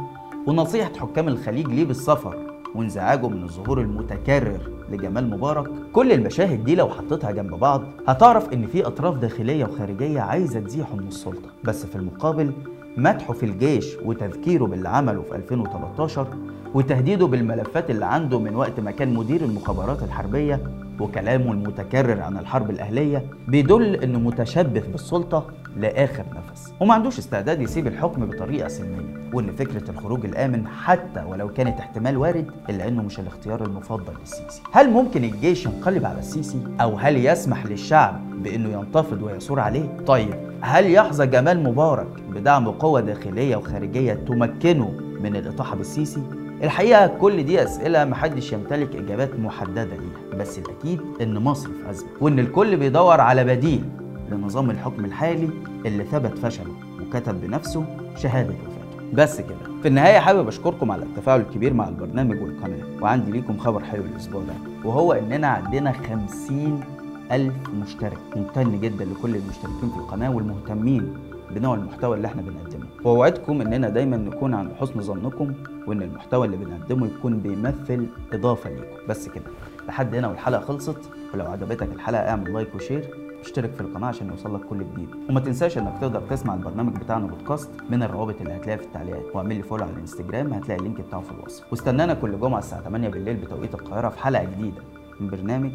ونصيحة 0.47 0.91
حكام 0.99 1.27
الخليج 1.27 1.67
ليه 1.67 1.85
بالسفر 1.85 2.37
وانزعاجه 2.75 3.27
من 3.27 3.43
الظهور 3.43 3.81
المتكرر 3.81 4.59
لجمال 4.91 5.29
مبارك. 5.29 5.67
كل 5.93 6.11
المشاهد 6.11 6.63
دي 6.63 6.75
لو 6.75 6.89
حطيتها 6.89 7.31
جنب 7.31 7.53
بعض 7.55 7.83
هتعرف 8.07 8.53
إن 8.53 8.67
في 8.67 8.87
أطراف 8.87 9.15
داخلية 9.15 9.65
وخارجية 9.65 10.21
عايزة 10.21 10.59
تزيحه 10.59 10.95
من 10.95 11.07
السلطة. 11.07 11.49
بس 11.63 11.85
في 11.85 11.95
المقابل 11.95 12.51
مدحه 12.97 13.33
في 13.33 13.45
الجيش 13.45 13.95
وتذكيره 14.05 14.65
باللي 14.65 14.89
عمله 14.89 15.21
في 15.21 15.35
2013 15.35 16.27
وتهديده 16.73 17.27
بالملفات 17.27 17.89
اللي 17.89 18.05
عنده 18.05 18.39
من 18.39 18.55
وقت 18.55 18.79
ما 18.79 18.91
كان 18.91 19.13
مدير 19.13 19.41
المخابرات 19.45 20.03
الحربية 20.03 20.59
وكلامه 20.99 21.51
المتكرر 21.51 22.21
عن 22.21 22.37
الحرب 22.37 22.69
الأهلية 22.69 23.25
بيدل 23.47 23.95
انه 23.95 24.19
متشبث 24.19 24.87
بالسلطة 24.87 25.45
لآخر 25.77 26.23
نفس 26.35 26.73
وما 26.79 26.93
عندوش 26.93 27.19
استعداد 27.19 27.61
يسيب 27.61 27.87
الحكم 27.87 28.25
بطريقة 28.25 28.67
سلميه 28.67 29.29
وإن 29.33 29.55
فكرة 29.55 29.91
الخروج 29.91 30.25
الآمن 30.25 30.67
حتى 30.67 31.23
ولو 31.27 31.49
كانت 31.49 31.79
احتمال 31.79 32.17
وارد 32.17 32.51
إلا 32.69 32.87
إنه 32.87 33.03
مش 33.03 33.19
الاختيار 33.19 33.65
المفضل 33.65 34.13
للسيسي. 34.21 34.61
هل 34.71 34.89
ممكن 34.89 35.23
الجيش 35.23 35.65
ينقلب 35.65 36.05
على 36.05 36.19
السيسي؟ 36.19 36.57
أو 36.81 36.95
هل 36.95 37.25
يسمح 37.25 37.65
للشعب 37.65 38.43
بإنه 38.43 38.69
ينتفض 38.79 39.21
ويثور 39.21 39.59
عليه؟ 39.59 39.97
طيب 40.07 40.33
هل 40.61 40.91
يحظى 40.91 41.25
جمال 41.27 41.63
مبارك 41.63 42.07
بدعم 42.29 42.67
قوة 42.69 43.01
داخلية 43.01 43.55
وخارجية 43.55 44.13
تمكنه 44.13 44.93
من 45.23 45.35
الإطاحة 45.35 45.75
بالسيسي؟ 45.75 46.21
الحقيقة 46.63 47.07
كل 47.07 47.43
دي 47.43 47.63
أسئلة 47.63 48.05
محدش 48.05 48.53
يمتلك 48.53 48.95
إجابات 48.95 49.39
محددة 49.39 49.83
ليها. 49.85 50.24
بس 50.39 50.59
الأكيد 50.59 50.99
إن 51.21 51.37
مصر 51.37 51.69
في 51.69 51.89
أزمة 51.89 52.09
وإن 52.21 52.39
الكل 52.39 52.77
بيدور 52.77 53.21
على 53.21 53.43
بديل 53.43 53.83
لنظام 54.31 54.69
الحكم 54.69 55.05
الحالي 55.05 55.49
اللي 55.85 56.03
ثبت 56.03 56.37
فشله 56.37 56.73
وكتب 57.01 57.41
بنفسه 57.41 57.85
شهادة 58.17 58.49
وفاته. 58.49 59.13
بس 59.13 59.41
كده. 59.41 59.57
في 59.81 59.87
النهاية 59.87 60.19
حابب 60.19 60.47
أشكركم 60.47 60.91
على 60.91 61.03
التفاعل 61.03 61.39
الكبير 61.41 61.73
مع 61.73 61.87
البرنامج 61.89 62.41
والقناة 62.41 63.01
وعندي 63.01 63.31
ليكم 63.31 63.57
خبر 63.57 63.83
حلو 63.83 64.03
الأسبوع 64.03 64.41
ده 64.41 64.53
وهو 64.89 65.13
إننا 65.13 65.47
عندنا 65.47 65.91
50 65.91 66.83
ألف 67.31 67.53
مشترك. 67.83 68.17
ممتن 68.35 68.79
جدا 68.81 69.05
لكل 69.05 69.35
المشتركين 69.35 69.89
في 69.93 69.97
القناة 69.97 70.35
والمهتمين 70.35 71.13
بنوع 71.51 71.75
المحتوى 71.75 72.17
اللي 72.17 72.27
إحنا 72.27 72.41
بنقدمه. 72.41 72.85
وأوعدكم 73.03 73.61
إننا 73.61 73.89
دايما 73.89 74.17
نكون 74.17 74.53
عند 74.53 74.71
حسن 74.79 75.01
ظنكم 75.01 75.53
وإن 75.87 76.01
المحتوى 76.01 76.45
اللي 76.45 76.57
بنقدمه 76.57 77.05
يكون 77.07 77.37
بيمثل 77.39 78.05
إضافة 78.33 78.69
ليكم. 78.69 79.07
بس 79.09 79.29
كده. 79.29 79.43
لحد 79.87 80.15
هنا 80.15 80.27
والحلقة 80.27 80.61
خلصت. 80.61 81.09
ولو 81.33 81.45
عجبتك 81.45 81.89
الحلقة 81.93 82.29
اعمل 82.29 82.53
like 82.53 82.75
و 82.75 82.80
share. 82.80 83.09
اشترك 83.41 83.73
في 83.73 83.81
القناة 83.81 84.07
عشان 84.07 84.27
يوصلك 84.29 84.61
كل 84.61 84.79
جديد. 84.79 85.09
وما 85.29 85.39
تنساش 85.39 85.77
انك 85.77 85.93
تقدر 86.01 86.21
تسمع 86.21 86.53
البرنامج 86.53 86.95
بتاعنا 86.97 87.27
بودكاست 87.27 87.69
من 87.89 88.03
الروابط 88.03 88.41
اللي 88.41 88.53
هتلاقيها 88.53 88.77
في 88.77 88.83
التعليقات. 88.83 89.35
واعمل 89.35 89.55
لي 89.55 89.63
follow 89.63 89.83
على 89.83 89.93
الانستجرام 89.93 90.53
هتلاقي 90.53 90.79
ال 90.79 90.83
link 90.83 91.01
بتاعه 91.01 91.21
في 91.21 91.31
الوصف. 91.31 91.71
واستنانا 91.71 92.13
كل 92.13 92.39
جمعة 92.39 92.59
الساعة 92.59 92.81
8 92.81 93.09
بالليل 93.09 93.35
بتوقيت 93.35 93.73
القاهرة 93.73 94.09
في 94.09 94.19
حلقة 94.19 94.43
جديدة 94.43 94.81
من 95.19 95.29
برنامج 95.29 95.71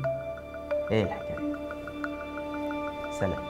إيه 0.90 1.02
الحكاية. 1.04 1.56
سلام. 3.20 3.49